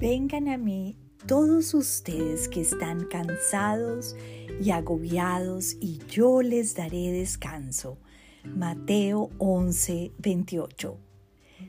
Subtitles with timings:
[0.00, 4.16] Vengan a mí todos ustedes que están cansados
[4.58, 7.98] y agobiados y yo les daré descanso.
[8.44, 10.96] Mateo 11, 28.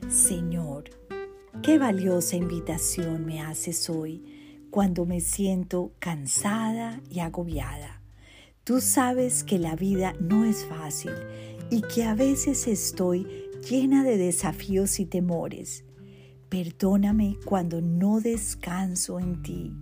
[0.08, 0.84] Señor,
[1.62, 4.24] qué valiosa invitación me haces hoy
[4.70, 8.00] cuando me siento cansada y agobiada.
[8.64, 11.12] Tú sabes que la vida no es fácil
[11.68, 13.26] y que a veces estoy
[13.68, 15.84] llena de desafíos y temores.
[16.52, 19.72] Perdóname cuando no descanso en ti.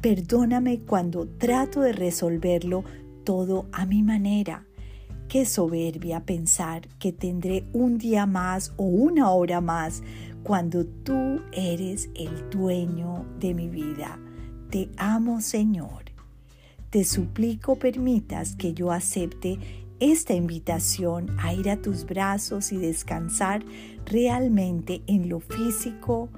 [0.00, 2.82] Perdóname cuando trato de resolverlo
[3.24, 4.64] todo a mi manera.
[5.28, 10.02] Qué soberbia pensar que tendré un día más o una hora más
[10.44, 14.18] cuando tú eres el dueño de mi vida.
[14.70, 16.04] Te amo, Señor.
[16.88, 19.58] Te suplico permitas que yo acepte
[20.00, 23.64] esta invitación a ir a tus brazos y descansar
[24.06, 26.28] realmente en lo físico,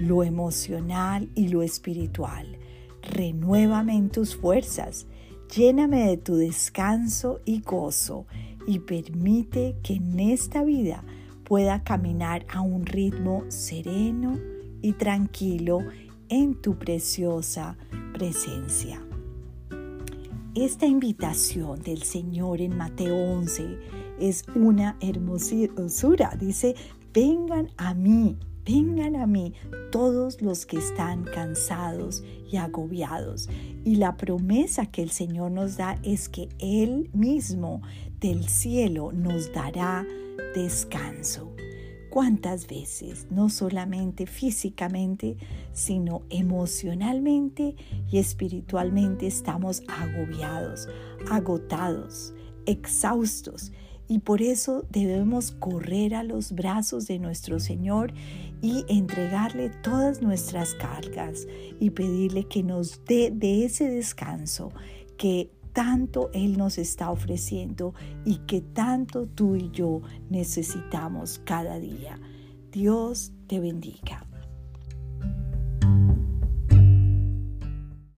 [0.00, 2.58] lo emocional y lo espiritual.
[3.02, 5.06] Renuévame en tus fuerzas,
[5.54, 8.26] lléname de tu descanso y gozo
[8.66, 11.04] y permite que en esta vida
[11.44, 14.38] pueda caminar a un ritmo sereno
[14.82, 15.80] y tranquilo
[16.28, 17.76] en tu preciosa
[18.12, 19.02] presencia.
[20.56, 23.78] Esta invitación del Señor en Mateo 11
[24.18, 26.36] es una hermosura.
[26.36, 26.74] Dice,
[27.14, 29.54] vengan a mí, vengan a mí
[29.92, 33.48] todos los que están cansados y agobiados.
[33.84, 37.80] Y la promesa que el Señor nos da es que Él mismo
[38.18, 40.04] del cielo nos dará
[40.56, 41.54] descanso
[42.10, 45.36] cuántas veces, no solamente físicamente,
[45.72, 47.76] sino emocionalmente
[48.10, 50.88] y espiritualmente estamos agobiados,
[51.30, 52.34] agotados,
[52.66, 53.72] exhaustos.
[54.08, 58.12] Y por eso debemos correr a los brazos de nuestro Señor
[58.60, 61.46] y entregarle todas nuestras cargas
[61.78, 64.72] y pedirle que nos dé de ese descanso
[65.16, 67.94] que tanto Él nos está ofreciendo
[68.24, 72.18] y que tanto tú y yo necesitamos cada día.
[72.70, 74.29] Dios te bendiga.